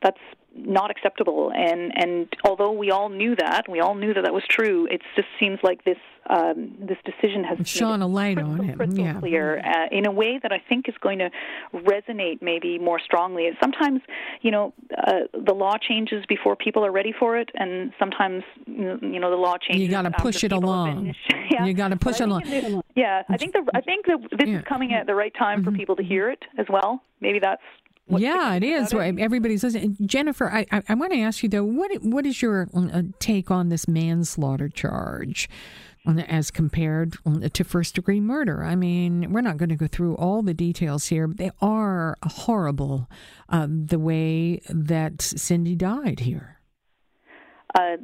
that's 0.02 0.20
not 0.56 0.92
acceptable. 0.92 1.52
And 1.54 1.92
and 1.96 2.28
although 2.44 2.72
we 2.72 2.92
all 2.92 3.10
knew 3.10 3.36
that, 3.36 3.64
we 3.70 3.80
all 3.80 3.96
knew 3.96 4.14
that 4.14 4.24
that 4.24 4.34
was 4.34 4.44
true. 4.50 4.88
It 4.90 5.02
just 5.16 5.28
seems 5.40 5.60
like 5.64 5.84
this 5.84 5.98
um, 6.30 6.76
this 6.80 6.98
decision 7.06 7.44
has 7.44 7.68
shone 7.68 8.02
a 8.02 8.08
light 8.08 8.38
on 8.38 8.70
it, 8.70 8.98
yeah. 8.98 9.20
clear 9.20 9.60
uh, 9.60 9.88
in 9.92 10.06
a 10.06 10.12
way 10.12 10.40
that 10.42 10.52
I 10.52 10.62
think 10.70 10.88
is 10.88 10.96
going 11.02 11.20
to 11.20 11.30
resonate 11.74 12.42
maybe 12.42 12.78
more 12.78 13.00
strongly. 13.00 13.50
Sometimes, 13.60 14.02
you 14.42 14.52
know, 14.52 14.74
uh, 14.96 15.22
the 15.34 15.54
law 15.54 15.78
changes 15.78 16.24
before 16.28 16.56
people 16.56 16.86
are 16.86 16.92
ready 16.92 17.14
for 17.18 17.38
it, 17.38 17.50
and 17.56 17.92
sometimes, 17.98 18.44
you 18.68 19.20
know, 19.20 19.32
the 19.32 19.38
law 19.38 19.58
changes. 19.58 19.82
You 19.82 19.90
got 19.90 20.04
to 20.04 20.12
push 20.12 20.44
it 20.44 20.52
along. 20.52 21.16
yeah. 21.52 21.66
You 21.66 21.74
got 21.74 21.90
to 21.90 21.98
push 21.98 22.22
it 22.22 22.28
along. 22.28 22.44
This, 22.44 22.76
yeah, 22.96 23.24
I 23.30 23.38
think 23.38 23.54
the 23.54 23.66
I 23.74 23.82
think 23.82 24.06
that 24.06 24.20
this 24.38 24.50
yeah. 24.50 24.60
is 24.60 24.64
coming 24.66 24.94
at 24.94 25.08
the 25.08 25.16
right 25.16 25.34
time 25.38 25.64
for 25.64 25.72
mm-hmm. 25.72 25.80
people 25.80 25.96
to 25.96 26.04
hear 26.04 26.30
it 26.30 26.44
as 26.60 26.68
well. 26.70 27.02
Maybe 27.22 27.40
that's 27.40 27.62
yeah, 28.10 28.56
it 28.56 28.64
is. 28.64 28.94
It? 28.94 29.20
Everybody's 29.20 29.64
listening. 29.64 29.98
Jennifer, 30.06 30.50
I, 30.50 30.66
I, 30.72 30.84
I, 30.90 30.94
want 30.96 31.14
to 31.14 31.20
ask 31.20 31.44
you 31.44 31.50
though, 31.50 31.64
what 31.64 31.92
what 32.02 32.26
is 32.26 32.42
your 32.42 32.68
uh, 32.74 33.04
take 33.20 33.52
on 33.52 33.70
this 33.70 33.88
manslaughter 33.88 34.70
charge? 34.70 35.50
As 36.08 36.50
compared 36.50 37.18
to 37.54 37.64
first 37.64 37.94
degree 37.94 38.20
murder. 38.20 38.64
I 38.64 38.76
mean, 38.76 39.32
we're 39.32 39.42
not 39.42 39.58
going 39.58 39.70
to 39.70 39.76
go 39.76 39.86
through 39.86 40.16
all 40.16 40.42
the 40.42 40.56
details 40.56 41.06
here. 41.08 41.28
But 41.28 41.38
they 41.38 41.52
are 41.62 42.18
horrible, 42.24 43.08
uh, 43.50 43.68
the 43.70 44.00
way 44.00 44.62
that 44.70 45.22
Cindy 45.22 45.76
died 45.76 46.22
here. 46.22 46.62
Uh, 47.78 47.98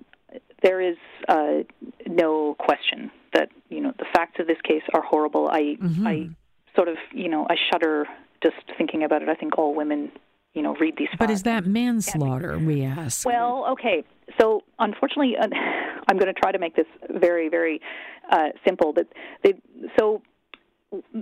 there 0.61 0.81
is 0.81 0.97
uh, 1.27 1.63
no 2.05 2.55
question 2.59 3.09
that 3.33 3.49
you 3.69 3.81
know 3.81 3.93
the 3.97 4.05
facts 4.13 4.39
of 4.39 4.47
this 4.47 4.57
case 4.63 4.83
are 4.93 5.01
horrible. 5.01 5.47
I 5.49 5.77
mm-hmm. 5.81 6.07
I 6.07 6.29
sort 6.75 6.87
of 6.87 6.97
you 7.13 7.29
know 7.29 7.47
I 7.49 7.55
shudder 7.71 8.05
just 8.43 8.55
thinking 8.77 9.03
about 9.03 9.21
it, 9.21 9.29
I 9.29 9.35
think 9.35 9.57
all 9.57 9.73
women, 9.75 10.11
you 10.53 10.61
know, 10.61 10.75
read 10.75 10.95
these. 10.97 11.09
But 11.17 11.29
is 11.29 11.43
that 11.43 11.65
manslaughter? 11.65 12.57
We 12.57 12.83
ask. 12.83 13.25
Well, 13.25 13.65
okay. 13.71 14.03
So 14.39 14.61
unfortunately, 14.79 15.35
uh, 15.39 15.47
I'm 16.07 16.17
going 16.17 16.33
to 16.33 16.39
try 16.39 16.51
to 16.51 16.59
make 16.59 16.75
this 16.75 16.87
very, 17.09 17.49
very 17.49 17.81
uh, 18.31 18.49
simple. 18.65 18.93
But 18.93 19.07
they, 19.43 19.53
so 19.97 20.21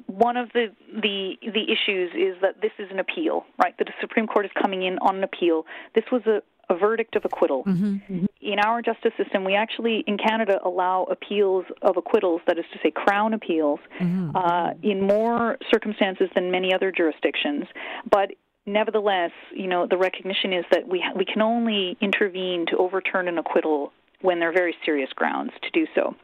one 0.08 0.38
of 0.38 0.50
the, 0.54 0.68
the 0.94 1.34
the 1.42 1.64
issues 1.64 2.12
is 2.14 2.40
that 2.42 2.62
this 2.62 2.72
is 2.80 2.90
an 2.92 3.00
appeal, 3.00 3.46
right? 3.62 3.78
That 3.78 3.86
the 3.86 3.94
Supreme 4.02 4.28
Court 4.28 4.46
is 4.46 4.52
coming 4.62 4.84
in 4.84 4.98
on 5.00 5.18
an 5.18 5.24
appeal. 5.24 5.66
This 5.96 6.06
was 6.12 6.22
a, 6.26 6.42
a 6.70 6.76
verdict 6.76 7.16
of 7.16 7.26
acquittal. 7.26 7.64
Mm-hmm. 7.64 8.26
In 8.42 8.60
our 8.60 8.82
justice 8.82 9.12
system, 9.18 9.44
we 9.44 9.56
actually, 9.56 10.04
in 10.08 10.18
Canada, 10.18 10.60
allow 10.64 11.04
appeals 11.04 11.66
of 11.82 11.98
acquittals, 11.98 12.42
that 12.48 12.58
is 12.58 12.66
to 12.74 12.80
say, 12.84 12.92
Crown 12.92 13.34
appeals, 13.34 13.80
mm-hmm. 14.00 14.36
uh, 14.36 14.72
in 14.82 15.02
more 15.02 15.58
circumstances 15.72 16.30
than 16.36 16.52
many 16.52 16.74
other 16.74 16.92
jurisdictions. 16.92 17.66
But 18.10 18.32
nevertheless, 18.66 19.32
you 19.54 19.68
know, 19.68 19.88
the 19.88 19.98
recognition 19.98 20.54
is 20.54 20.66
that 20.72 20.88
we, 20.88 21.04
we 21.16 21.26
can 21.26 21.42
only 21.42 21.98
intervene 22.02 22.66
to 22.70 22.78
overturn 22.78 23.28
an 23.28 23.38
acquittal 23.38 23.92
when 24.22 24.40
there 24.40 24.50
are 24.50 24.54
very 24.54 24.76
serious 24.86 25.10
grounds 25.14 25.52
to 25.62 25.70
do 25.72 25.86
so. 25.96 26.16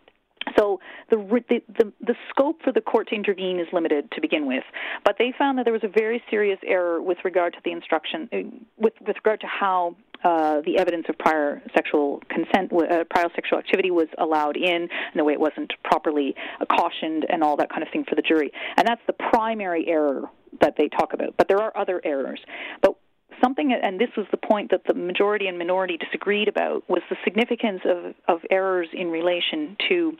So 0.58 0.79
the, 1.10 1.17
the, 1.50 1.62
the 1.77 1.93
the 2.01 2.15
scope 2.29 2.62
for 2.63 2.72
the 2.72 2.81
court 2.81 3.10
to 3.10 3.15
intervene 3.15 3.60
is 3.60 3.67
limited 3.74 4.10
to 4.13 4.22
begin 4.22 4.48
with, 4.48 4.63
but 5.03 5.17
they 5.19 5.34
found 5.38 5.58
that 5.58 5.65
there 5.65 5.74
was 5.74 5.84
a 5.84 5.89
very 5.89 6.24
serious 6.29 6.58
error 6.65 7.01
with 7.01 7.17
regard 7.24 7.53
to 7.53 7.60
the 7.65 7.72
instruction, 7.72 8.29
uh, 8.31 8.38
with 8.77 8.93
with 9.05 9.17
regard 9.17 9.41
to 9.41 9.48
how 9.48 9.96
uh, 10.23 10.61
the 10.65 10.77
evidence 10.77 11.05
of 11.09 11.17
prior 11.17 11.61
sexual 11.73 12.21
consent, 12.29 12.71
uh, 12.73 13.03
prior 13.09 13.29
sexual 13.35 13.57
activity 13.57 13.91
was 13.91 14.07
allowed 14.17 14.57
in, 14.57 14.81
and 14.81 15.15
the 15.15 15.23
way 15.23 15.33
it 15.33 15.39
wasn't 15.39 15.71
properly 15.83 16.35
cautioned, 16.69 17.25
and 17.29 17.43
all 17.43 17.55
that 17.57 17.69
kind 17.69 17.83
of 17.83 17.89
thing 17.91 18.03
for 18.07 18.15
the 18.15 18.21
jury. 18.21 18.51
And 18.77 18.88
that's 18.88 19.01
the 19.07 19.13
primary 19.13 19.88
error 19.88 20.29
that 20.61 20.75
they 20.77 20.89
talk 20.89 21.13
about. 21.13 21.35
But 21.38 21.47
there 21.47 21.59
are 21.59 21.75
other 21.77 22.01
errors. 22.03 22.39
But 22.81 22.95
something, 23.41 23.71
and 23.71 23.99
this 23.99 24.09
was 24.17 24.25
the 24.31 24.38
point 24.38 24.71
that 24.71 24.81
the 24.88 24.93
majority 24.93 25.47
and 25.47 25.57
minority 25.57 25.97
disagreed 25.97 26.47
about, 26.47 26.89
was 26.89 27.01
the 27.09 27.15
significance 27.23 27.81
of, 27.85 28.13
of 28.27 28.41
errors 28.49 28.88
in 28.93 29.09
relation 29.09 29.77
to 29.89 30.17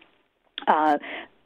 uh, 0.68 0.98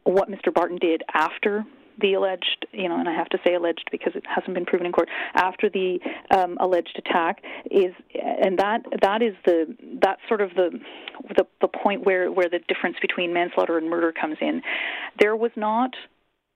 what 0.03 0.29
Mr. 0.29 0.53
Barton 0.53 0.77
did 0.77 1.01
after 1.13 1.65
the 2.00 2.13
alleged, 2.13 2.65
you 2.71 2.89
know, 2.89 3.00
and 3.00 3.07
I 3.07 3.13
have 3.13 3.29
to 3.29 3.38
say 3.45 3.55
alleged 3.55 3.89
because 3.91 4.13
it 4.15 4.23
hasn't 4.27 4.53
been 4.53 4.65
proven 4.65 4.85
in 4.85 4.91
court 4.91 5.09
after 5.35 5.69
the 5.69 6.00
um, 6.35 6.57
alleged 6.59 6.97
attack 6.97 7.41
is, 7.69 7.93
and 8.13 8.57
that 8.59 8.81
that 9.01 9.21
is 9.21 9.33
the 9.45 9.75
that's 10.01 10.21
sort 10.27 10.41
of 10.41 10.51
the, 10.55 10.79
the 11.35 11.45
the 11.62 11.67
point 11.67 12.05
where 12.05 12.31
where 12.31 12.50
the 12.50 12.59
difference 12.67 12.97
between 13.01 13.33
manslaughter 13.33 13.77
and 13.77 13.89
murder 13.89 14.12
comes 14.12 14.38
in. 14.41 14.62
There 15.19 15.35
was 15.35 15.51
not 15.55 15.91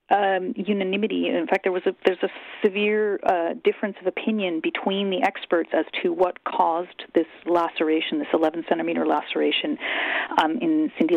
um, 0.09 0.53
unanimity. 0.55 1.27
In 1.27 1.47
fact, 1.47 1.63
there 1.63 1.71
was 1.71 1.83
a 1.85 1.93
there's 2.05 2.23
a 2.23 2.29
severe 2.63 3.19
uh, 3.23 3.53
difference 3.63 3.97
of 3.99 4.07
opinion 4.07 4.61
between 4.61 5.09
the 5.09 5.21
experts 5.23 5.69
as 5.73 5.85
to 6.01 6.13
what 6.13 6.43
caused 6.43 7.03
this 7.13 7.25
laceration, 7.45 8.19
this 8.19 8.27
11 8.33 8.65
centimeter 8.69 9.05
laceration 9.05 9.77
um, 10.41 10.57
in 10.61 10.91
Cindy 10.97 11.15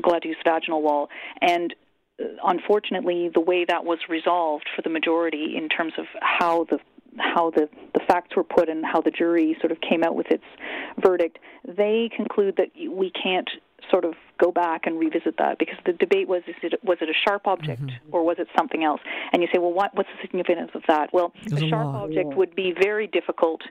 Gladue's 0.00 0.36
vaginal 0.44 0.82
wall, 0.82 1.08
and 1.40 1.74
unfortunately, 2.44 3.30
the 3.32 3.40
way 3.40 3.64
that 3.66 3.84
was 3.84 3.98
resolved 4.08 4.68
for 4.74 4.82
the 4.82 4.90
majority 4.90 5.54
in 5.56 5.68
terms 5.68 5.94
of 5.98 6.06
how 6.20 6.64
the 6.64 6.78
how 7.18 7.50
the, 7.50 7.68
the 7.92 8.00
facts 8.06 8.36
were 8.36 8.44
put 8.44 8.68
and 8.68 8.84
how 8.84 9.00
the 9.00 9.10
jury 9.10 9.56
sort 9.60 9.72
of 9.72 9.80
came 9.80 10.04
out 10.04 10.14
with 10.14 10.28
its 10.30 10.44
verdict, 11.02 11.38
they 11.66 12.08
conclude 12.14 12.56
that 12.56 12.68
we 12.88 13.10
can't 13.10 13.50
sort 13.90 14.04
of 14.04 14.14
go 14.38 14.52
back 14.52 14.86
and 14.86 14.98
revisit 14.98 15.36
that 15.38 15.58
because 15.58 15.76
the 15.84 15.92
debate 15.92 16.28
was 16.28 16.42
is 16.46 16.54
it 16.62 16.74
was 16.84 16.98
it 17.00 17.08
a 17.08 17.14
sharp 17.26 17.46
object 17.46 17.82
mm-hmm. 17.82 18.14
or 18.14 18.24
was 18.24 18.36
it 18.38 18.46
something 18.56 18.84
else 18.84 19.00
and 19.32 19.42
you 19.42 19.48
say 19.52 19.58
well 19.58 19.72
what, 19.72 19.94
what's 19.94 20.08
the 20.14 20.20
significance 20.20 20.70
of 20.74 20.82
that 20.86 21.12
well 21.12 21.32
There's 21.46 21.62
a 21.62 21.68
sharp 21.68 21.94
a 21.94 21.98
object 21.98 22.28
yeah. 22.30 22.36
would 22.36 22.54
be 22.54 22.74
very 22.78 23.06
difficult 23.06 23.62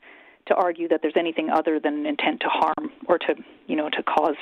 to 0.47 0.55
argue 0.55 0.87
that 0.87 1.01
there's 1.01 1.13
anything 1.15 1.49
other 1.49 1.79
than 1.79 2.05
intent 2.05 2.41
to 2.41 2.47
harm 2.49 2.91
or 3.05 3.17
to 3.19 3.35
you 3.67 3.75
know 3.75 3.89
to 3.89 4.03
cause 4.03 4.35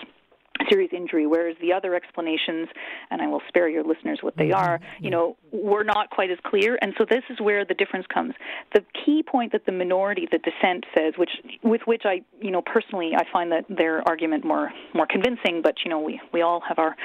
serious 0.69 0.91
injury, 0.93 1.27
whereas 1.27 1.55
the 1.61 1.73
other 1.73 1.95
explanations, 1.95 2.67
and 3.11 3.21
I 3.21 3.27
will 3.27 3.41
spare 3.47 3.69
your 3.69 3.83
listeners 3.83 4.19
what 4.21 4.35
they 4.37 4.49
mm-hmm. 4.49 4.65
are, 4.65 4.79
you 4.99 5.09
know, 5.09 5.37
were 5.51 5.83
not 5.83 6.09
quite 6.09 6.31
as 6.31 6.37
clear. 6.45 6.77
And 6.81 6.93
so 6.97 7.05
this 7.09 7.23
is 7.29 7.39
where 7.39 7.65
the 7.65 7.73
difference 7.73 8.05
comes. 8.13 8.33
The 8.73 8.83
key 9.05 9.23
point 9.23 9.51
that 9.51 9.65
the 9.65 9.71
minority, 9.71 10.27
the 10.31 10.39
dissent 10.39 10.85
says, 10.97 11.13
which 11.17 11.31
with 11.63 11.81
which 11.85 12.03
I, 12.05 12.21
you 12.41 12.51
know, 12.51 12.61
personally 12.61 13.11
I 13.15 13.23
find 13.31 13.51
that 13.51 13.65
their 13.69 14.07
argument 14.07 14.45
more 14.45 14.71
more 14.93 15.07
convincing, 15.07 15.61
but 15.63 15.75
you 15.83 15.89
know, 15.89 15.99
we 15.99 16.19
we 16.33 16.41
all 16.41 16.61
have 16.67 16.79
our 16.79 16.95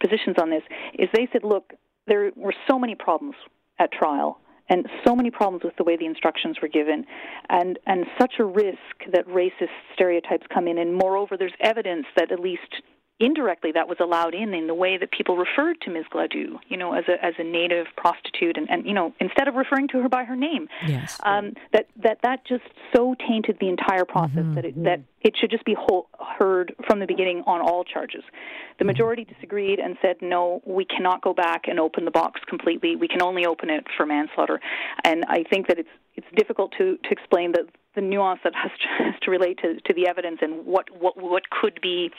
positions 0.00 0.36
on 0.40 0.50
this, 0.50 0.62
is 0.98 1.08
they 1.14 1.28
said, 1.32 1.44
look, 1.44 1.72
there 2.06 2.30
were 2.36 2.54
so 2.68 2.78
many 2.78 2.94
problems 2.94 3.34
at 3.78 3.92
trial 3.92 4.38
and 4.70 4.86
so 5.04 5.14
many 5.16 5.30
problems 5.30 5.64
with 5.64 5.76
the 5.76 5.84
way 5.84 5.96
the 5.96 6.06
instructions 6.06 6.56
were 6.62 6.68
given 6.68 7.04
and 7.48 7.78
and 7.86 8.06
such 8.18 8.34
a 8.38 8.44
risk 8.44 8.78
that 9.12 9.26
racist 9.26 9.74
stereotypes 9.94 10.46
come 10.52 10.68
in 10.68 10.78
and 10.78 10.94
moreover 10.94 11.36
there's 11.36 11.52
evidence 11.60 12.06
that 12.16 12.30
at 12.32 12.38
least 12.40 12.82
indirectly 13.20 13.70
that 13.72 13.86
was 13.86 13.98
allowed 14.00 14.34
in 14.34 14.54
in 14.54 14.66
the 14.66 14.74
way 14.74 14.96
that 14.96 15.12
people 15.12 15.36
referred 15.36 15.80
to 15.82 15.90
Ms. 15.90 16.06
Gladue, 16.12 16.58
you 16.68 16.76
know, 16.76 16.94
as 16.94 17.04
a 17.08 17.24
as 17.24 17.34
a 17.38 17.44
native 17.44 17.86
prostitute, 17.96 18.56
and, 18.56 18.68
and 18.70 18.86
you 18.86 18.94
know, 18.94 19.12
instead 19.20 19.46
of 19.46 19.54
referring 19.54 19.88
to 19.88 20.02
her 20.02 20.08
by 20.08 20.24
her 20.24 20.34
name, 20.34 20.68
yes, 20.86 21.20
um, 21.24 21.52
that 21.72 21.86
that 22.02 22.18
that 22.22 22.44
just 22.46 22.64
so 22.94 23.14
tainted 23.28 23.58
the 23.60 23.68
entire 23.68 24.04
process 24.04 24.38
mm-hmm. 24.38 24.54
that 24.54 24.64
it, 24.64 24.84
that 24.84 25.00
it 25.20 25.34
should 25.38 25.50
just 25.50 25.64
be 25.64 25.76
whole, 25.78 26.08
heard 26.38 26.74
from 26.86 26.98
the 26.98 27.06
beginning 27.06 27.42
on 27.46 27.60
all 27.60 27.84
charges. 27.84 28.22
The 28.24 28.82
mm-hmm. 28.82 28.86
majority 28.88 29.24
disagreed 29.24 29.78
and 29.78 29.96
said, 30.00 30.16
no, 30.22 30.62
we 30.64 30.86
cannot 30.86 31.20
go 31.20 31.34
back 31.34 31.68
and 31.68 31.78
open 31.78 32.06
the 32.06 32.10
box 32.10 32.40
completely. 32.48 32.96
We 32.96 33.06
can 33.06 33.20
only 33.20 33.44
open 33.44 33.68
it 33.68 33.86
for 33.96 34.06
manslaughter, 34.06 34.60
and 35.04 35.24
I 35.28 35.44
think 35.44 35.68
that 35.68 35.78
it's 35.78 35.88
it's 36.16 36.26
difficult 36.36 36.72
to 36.78 36.96
to 36.96 37.10
explain 37.10 37.52
the 37.52 37.66
the 37.94 38.00
nuance 38.00 38.40
that 38.44 38.54
has 38.54 38.70
to, 38.80 39.04
has 39.04 39.14
to 39.22 39.30
relate 39.30 39.58
to, 39.62 39.80
to 39.80 39.94
the 39.94 40.06
evidence 40.06 40.38
and 40.40 40.64
what, 40.64 40.86
what 40.98 41.16
what 41.16 41.50
could 41.50 41.80
be 41.82 42.10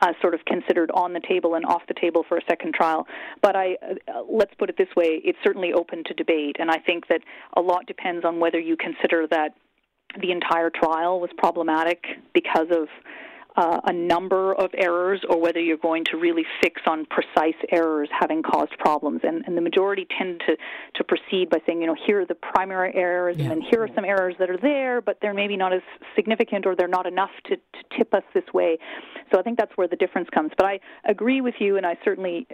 uh, 0.00 0.12
sort 0.20 0.34
of 0.34 0.44
considered 0.44 0.90
on 0.92 1.12
the 1.12 1.20
table 1.20 1.54
and 1.54 1.64
off 1.66 1.82
the 1.88 1.94
table 1.94 2.24
for 2.28 2.38
a 2.38 2.44
second 2.48 2.74
trial. 2.74 3.06
But 3.42 3.56
I, 3.56 3.76
uh, 3.82 4.22
let's 4.28 4.54
put 4.54 4.70
it 4.70 4.76
this 4.76 4.88
way: 4.96 5.20
it's 5.24 5.38
certainly 5.44 5.72
open 5.72 6.04
to 6.04 6.14
debate, 6.14 6.56
and 6.58 6.70
I 6.70 6.78
think 6.78 7.08
that 7.08 7.20
a 7.56 7.60
lot 7.60 7.86
depends 7.86 8.24
on 8.24 8.40
whether 8.40 8.58
you 8.58 8.76
consider 8.76 9.26
that 9.28 9.54
the 10.20 10.32
entire 10.32 10.70
trial 10.70 11.20
was 11.20 11.30
problematic 11.36 12.04
because 12.34 12.66
of 12.70 12.88
uh, 13.56 13.80
a 13.84 13.92
number 13.92 14.54
of 14.54 14.70
errors 14.74 15.20
or 15.28 15.40
whether 15.40 15.60
you're 15.60 15.76
going 15.76 16.04
to 16.10 16.16
really 16.16 16.44
fix 16.62 16.80
on 16.86 17.06
precise 17.06 17.54
errors 17.70 18.08
having 18.18 18.42
caused 18.42 18.72
problems. 18.78 19.20
And, 19.22 19.44
and 19.46 19.56
the 19.56 19.60
majority 19.60 20.06
tend 20.18 20.42
to, 20.46 20.56
to 20.96 21.04
proceed 21.04 21.50
by 21.50 21.58
saying, 21.66 21.80
you 21.80 21.86
know, 21.86 21.96
here 22.06 22.20
are 22.20 22.26
the 22.26 22.34
primary 22.34 22.94
errors, 22.94 23.36
yeah. 23.36 23.44
and 23.44 23.50
then 23.50 23.60
here 23.60 23.82
are 23.82 23.88
some 23.94 24.04
errors 24.04 24.34
that 24.38 24.50
are 24.50 24.58
there, 24.58 25.00
but 25.00 25.18
they're 25.20 25.34
maybe 25.34 25.56
not 25.56 25.72
as 25.72 25.82
significant 26.14 26.66
or 26.66 26.76
they're 26.76 26.88
not 26.88 27.06
enough 27.06 27.30
to, 27.46 27.56
to 27.56 27.96
tip 27.96 28.14
us 28.14 28.22
this 28.34 28.44
way. 28.54 28.78
So 29.32 29.38
I 29.38 29.42
think 29.42 29.58
that's 29.58 29.72
where 29.76 29.88
the 29.88 29.96
difference 29.96 30.28
comes. 30.30 30.50
But 30.56 30.66
I 30.66 30.80
agree 31.04 31.40
with 31.40 31.54
you, 31.58 31.76
and 31.76 31.86
I 31.86 31.98
certainly 32.04 32.46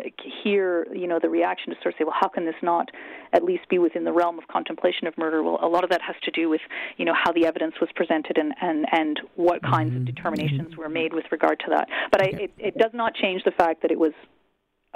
hear, 0.43 0.87
you 0.93 1.07
know, 1.07 1.19
the 1.21 1.29
reaction 1.31 1.71
to 1.71 1.77
sort 1.83 1.95
of 1.95 1.99
say, 1.99 2.05
well, 2.05 2.17
how 2.19 2.29
can 2.29 2.45
this 2.45 2.55
not 2.63 2.91
at 3.33 3.43
least 3.43 3.69
be 3.69 3.79
within 3.79 4.05
the 4.05 4.13
realm 4.13 4.39
of 4.39 4.47
contemplation 4.49 5.07
of 5.07 5.17
murder? 5.19 5.43
Well, 5.43 5.59
a 5.63 5.69
lot 5.69 5.85
of 5.85 5.91
that 5.91 6.01
has 6.03 6.17
to 6.25 6.31
do 6.31 6.49
with, 6.49 6.61
you 6.97 7.05
know, 7.05 7.15
how 7.15 7.33
the 7.33 7.47
evidence 7.47 7.75
was 7.81 7.91
presented 7.95 8.39
and, 8.39 8.55
and, 8.61 8.87
and 8.93 9.21
what 9.37 9.63
kinds 9.63 9.91
mm-hmm. 9.91 10.01
of 10.01 10.07
determinations 10.07 10.77
were 10.77 10.86
made 10.89 11.13
with 11.13 11.25
regard 11.31 11.61
to 11.61 11.67
that. 11.71 11.89
But 12.11 12.23
I, 12.23 12.27
it, 12.27 12.53
it 12.59 12.79
does 12.79 12.93
not 12.93 13.15
change 13.15 13.43
the 13.45 13.51
fact 13.53 13.83
that 13.83 13.91
it 13.91 13.99
was 13.99 14.13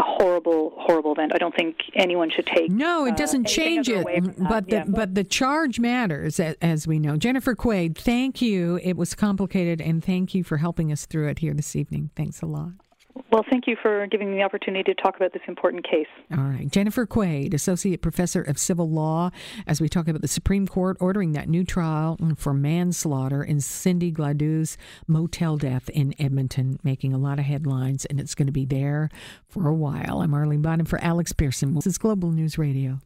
a 0.01 0.03
horrible, 0.05 0.73
horrible 0.77 1.13
event. 1.13 1.33
I 1.35 1.39
don't 1.39 1.55
think 1.55 1.77
anyone 1.95 2.31
should 2.31 2.47
take. 2.47 2.71
No, 2.71 3.05
it 3.07 3.17
doesn't 3.17 3.47
uh, 3.47 3.51
change 3.51 3.89
it, 3.89 4.05
but 4.39 4.67
the 4.69 4.77
yeah. 4.77 4.85
but 4.87 5.15
the 5.15 5.25
charge 5.25 5.79
matters, 5.79 6.41
as 6.41 6.87
we 6.87 6.99
know. 6.99 7.17
Jennifer 7.17 7.55
Quaid, 7.55 7.97
thank 7.97 8.41
you. 8.41 8.81
It 8.83 8.97
was 8.97 9.15
complicated, 9.15 9.81
and 9.81 10.03
thank 10.03 10.35
you 10.35 10.43
for 10.43 10.57
helping 10.57 10.91
us 10.91 11.07
through 11.07 11.29
it 11.29 11.41
here 11.41 11.55
this 11.55 11.77
evening. 11.77 12.11
Thanks 12.17 12.41
a 12.41 12.47
lot. 12.47 12.73
Well, 13.31 13.45
thank 13.49 13.69
you 13.69 13.77
for 13.81 14.09
giving 14.09 14.33
me 14.33 14.39
the 14.39 14.43
opportunity 14.43 14.93
to 14.93 15.01
talk 15.01 15.15
about 15.15 15.33
this 15.33 15.43
important 15.47 15.89
case. 15.89 16.09
All 16.33 16.45
right. 16.45 16.69
Jennifer 16.69 17.07
Quaid, 17.07 17.55
Associate 17.55 18.01
Professor 18.01 18.43
of 18.43 18.59
Civil 18.59 18.91
Law, 18.91 19.31
as 19.69 19.81
we 19.81 19.89
talk 19.89 20.09
about 20.09 20.21
the 20.21 20.29
Supreme 20.29 20.67
Court 20.67 20.97
ordering 20.99 21.33
that 21.33 21.49
new 21.49 21.65
trial 21.65 22.19
for 22.37 22.53
manslaughter 22.53 23.45
in 23.45 23.61
Cindy 23.61 24.11
Gladue's 24.11 24.77
motel 25.07 25.57
death 25.57 25.89
in 25.91 26.13
Edmonton, 26.19 26.81
making 26.83 27.13
a 27.13 27.19
lot 27.19 27.39
of 27.39 27.45
headlines, 27.45 28.05
and 28.05 28.19
it's 28.19 28.35
going 28.35 28.47
to 28.47 28.53
be 28.53 28.65
there 28.65 29.09
for 29.49 29.69
a 29.69 29.75
while. 29.75 30.23
I'm 30.23 30.35
Arlene 30.35 30.63
Bottom 30.63 30.87
for 30.87 30.99
Alex 31.01 31.33
Pearson. 31.33 31.75
This 31.75 31.87
is 31.87 31.99
Global 31.99 32.33
News 32.33 32.59
Radio. 32.59 32.99